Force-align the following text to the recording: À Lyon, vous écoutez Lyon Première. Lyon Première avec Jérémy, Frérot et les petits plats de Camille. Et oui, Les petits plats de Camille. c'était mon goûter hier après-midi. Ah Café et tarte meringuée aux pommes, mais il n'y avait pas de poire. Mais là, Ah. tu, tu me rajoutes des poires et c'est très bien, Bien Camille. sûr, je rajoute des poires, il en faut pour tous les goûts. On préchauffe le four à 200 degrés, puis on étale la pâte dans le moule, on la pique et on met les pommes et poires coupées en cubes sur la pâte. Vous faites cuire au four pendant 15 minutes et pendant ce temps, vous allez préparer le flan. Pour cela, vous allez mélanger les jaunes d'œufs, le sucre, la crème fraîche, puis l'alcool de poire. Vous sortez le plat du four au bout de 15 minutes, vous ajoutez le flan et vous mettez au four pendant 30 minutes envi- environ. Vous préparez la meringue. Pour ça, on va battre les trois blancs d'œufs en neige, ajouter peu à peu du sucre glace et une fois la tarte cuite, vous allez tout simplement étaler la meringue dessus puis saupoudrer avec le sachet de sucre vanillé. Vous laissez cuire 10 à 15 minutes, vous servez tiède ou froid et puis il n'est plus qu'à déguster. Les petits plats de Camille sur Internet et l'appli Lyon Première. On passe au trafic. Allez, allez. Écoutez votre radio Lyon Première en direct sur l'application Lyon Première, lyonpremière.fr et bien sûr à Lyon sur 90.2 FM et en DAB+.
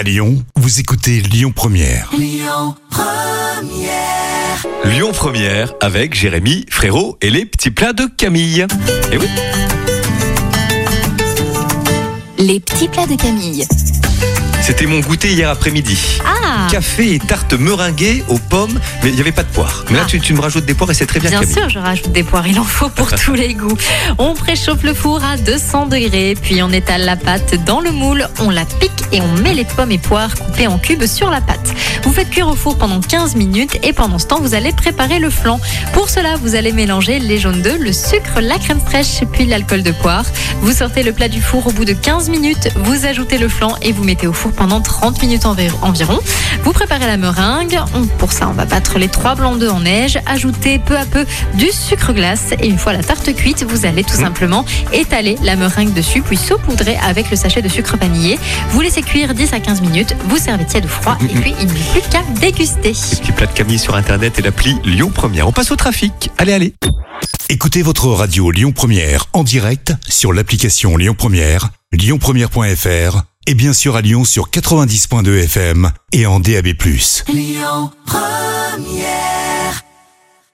À 0.00 0.02
Lyon, 0.02 0.42
vous 0.56 0.80
écoutez 0.80 1.20
Lyon 1.20 1.52
Première. 1.54 2.10
Lyon 4.86 5.12
Première 5.12 5.74
avec 5.82 6.14
Jérémy, 6.14 6.64
Frérot 6.70 7.18
et 7.20 7.28
les 7.28 7.44
petits 7.44 7.70
plats 7.70 7.92
de 7.92 8.06
Camille. 8.06 8.66
Et 9.12 9.18
oui, 9.18 9.26
Les 12.38 12.60
petits 12.60 12.88
plats 12.88 13.06
de 13.06 13.14
Camille. 13.14 13.66
c'était 14.62 14.86
mon 14.86 15.00
goûter 15.00 15.34
hier 15.34 15.50
après-midi. 15.50 15.98
Ah 16.24 16.39
Café 16.70 17.14
et 17.14 17.18
tarte 17.18 17.52
meringuée 17.54 18.24
aux 18.28 18.38
pommes, 18.38 18.78
mais 19.02 19.10
il 19.10 19.14
n'y 19.14 19.20
avait 19.20 19.32
pas 19.32 19.42
de 19.42 19.48
poire. 19.48 19.84
Mais 19.90 19.96
là, 19.96 20.02
Ah. 20.04 20.08
tu, 20.08 20.20
tu 20.20 20.34
me 20.34 20.40
rajoutes 20.40 20.64
des 20.64 20.74
poires 20.74 20.90
et 20.90 20.94
c'est 20.94 21.06
très 21.06 21.20
bien, 21.20 21.30
Bien 21.30 21.40
Camille. 21.40 21.54
sûr, 21.54 21.68
je 21.68 21.78
rajoute 21.78 22.12
des 22.12 22.22
poires, 22.22 22.46
il 22.46 22.58
en 22.58 22.64
faut 22.64 22.88
pour 22.88 23.08
tous 23.24 23.34
les 23.34 23.54
goûts. 23.54 23.76
On 24.18 24.34
préchauffe 24.34 24.82
le 24.82 24.94
four 24.94 25.22
à 25.24 25.36
200 25.36 25.86
degrés, 25.86 26.34
puis 26.40 26.62
on 26.62 26.70
étale 26.70 27.02
la 27.04 27.16
pâte 27.16 27.54
dans 27.64 27.80
le 27.80 27.90
moule, 27.92 28.28
on 28.40 28.50
la 28.50 28.64
pique 28.64 28.90
et 29.12 29.20
on 29.20 29.32
met 29.42 29.54
les 29.54 29.64
pommes 29.64 29.92
et 29.92 29.98
poires 29.98 30.34
coupées 30.34 30.66
en 30.66 30.78
cubes 30.78 31.06
sur 31.06 31.30
la 31.30 31.40
pâte. 31.40 31.74
Vous 32.02 32.12
faites 32.12 32.30
cuire 32.30 32.48
au 32.48 32.54
four 32.56 32.76
pendant 32.76 33.00
15 33.00 33.36
minutes 33.36 33.78
et 33.82 33.92
pendant 33.92 34.18
ce 34.18 34.26
temps, 34.26 34.40
vous 34.40 34.54
allez 34.54 34.72
préparer 34.72 35.18
le 35.18 35.30
flan. 35.30 35.60
Pour 35.92 36.08
cela, 36.08 36.36
vous 36.36 36.54
allez 36.54 36.72
mélanger 36.72 37.18
les 37.18 37.38
jaunes 37.38 37.62
d'œufs, 37.62 37.78
le 37.78 37.92
sucre, 37.92 38.40
la 38.40 38.58
crème 38.58 38.80
fraîche, 38.80 39.20
puis 39.32 39.44
l'alcool 39.46 39.82
de 39.82 39.92
poire. 39.92 40.24
Vous 40.62 40.72
sortez 40.72 41.02
le 41.02 41.12
plat 41.12 41.28
du 41.28 41.40
four 41.40 41.66
au 41.66 41.70
bout 41.72 41.84
de 41.84 41.92
15 41.92 42.28
minutes, 42.30 42.68
vous 42.76 43.06
ajoutez 43.06 43.38
le 43.38 43.48
flan 43.48 43.76
et 43.82 43.92
vous 43.92 44.02
mettez 44.04 44.26
au 44.26 44.32
four 44.32 44.52
pendant 44.52 44.80
30 44.80 45.20
minutes 45.22 45.44
envi- 45.44 45.70
environ. 45.82 46.18
Vous 46.64 46.72
préparez 46.72 47.06
la 47.06 47.16
meringue. 47.16 47.78
Pour 48.18 48.32
ça, 48.32 48.48
on 48.48 48.52
va 48.52 48.64
battre 48.64 48.98
les 48.98 49.08
trois 49.08 49.34
blancs 49.34 49.58
d'œufs 49.58 49.72
en 49.72 49.80
neige, 49.80 50.18
ajouter 50.26 50.78
peu 50.78 50.96
à 50.96 51.04
peu 51.04 51.24
du 51.54 51.70
sucre 51.70 52.12
glace 52.12 52.52
et 52.60 52.66
une 52.68 52.78
fois 52.78 52.92
la 52.92 53.02
tarte 53.02 53.32
cuite, 53.34 53.64
vous 53.68 53.86
allez 53.86 54.04
tout 54.04 54.16
simplement 54.16 54.64
étaler 54.92 55.36
la 55.42 55.54
meringue 55.56 55.92
dessus 55.92 56.22
puis 56.22 56.36
saupoudrer 56.36 56.98
avec 57.06 57.30
le 57.30 57.36
sachet 57.36 57.62
de 57.62 57.68
sucre 57.68 57.96
vanillé. 57.96 58.38
Vous 58.70 58.80
laissez 58.80 59.02
cuire 59.02 59.34
10 59.34 59.52
à 59.52 59.60
15 59.60 59.80
minutes, 59.82 60.16
vous 60.28 60.38
servez 60.38 60.64
tiède 60.64 60.86
ou 60.86 60.88
froid 60.88 61.16
et 61.22 61.34
puis 61.40 61.54
il 61.60 61.66
n'est 61.66 61.89
plus 61.92 62.02
qu'à 62.10 62.22
déguster. 62.40 62.92
Les 62.92 63.18
petits 63.18 63.32
plats 63.32 63.46
de 63.46 63.52
Camille 63.52 63.78
sur 63.78 63.94
Internet 63.94 64.38
et 64.38 64.42
l'appli 64.42 64.76
Lyon 64.84 65.10
Première. 65.12 65.48
On 65.48 65.52
passe 65.52 65.70
au 65.70 65.76
trafic. 65.76 66.30
Allez, 66.38 66.52
allez. 66.52 66.74
Écoutez 67.48 67.82
votre 67.82 68.06
radio 68.08 68.50
Lyon 68.50 68.72
Première 68.72 69.26
en 69.32 69.42
direct 69.42 69.92
sur 70.08 70.32
l'application 70.32 70.96
Lyon 70.96 71.14
Première, 71.18 71.70
lyonpremière.fr 71.92 73.22
et 73.46 73.54
bien 73.54 73.72
sûr 73.72 73.96
à 73.96 74.00
Lyon 74.02 74.24
sur 74.24 74.50
90.2 74.50 75.44
FM 75.44 75.90
et 76.12 76.26
en 76.26 76.38
DAB+. 76.38 76.68